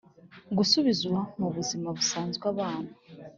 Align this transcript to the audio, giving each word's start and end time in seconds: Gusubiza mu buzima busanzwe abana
Gusubiza 0.57 1.11
mu 1.39 1.47
buzima 1.55 1.87
busanzwe 1.97 2.43
abana 2.53 2.91